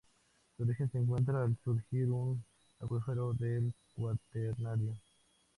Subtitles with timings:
[0.57, 2.43] Su origen se encuentra al surgir un
[2.79, 4.97] acuífero del Cuaternario.